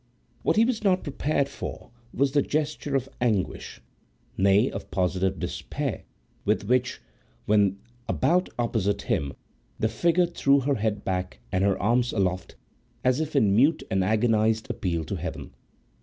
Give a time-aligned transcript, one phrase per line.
[0.41, 3.81] What he was not prepared for was the gesture of anguish,
[4.35, 6.05] nay, of positive despair,
[6.43, 6.99] with which,
[7.45, 7.77] when
[8.09, 9.33] about opposite him,
[9.77, 12.55] the figure threw her head back and her arms aloft,
[13.03, 15.53] as if in mute and agonised appeal to Heaven.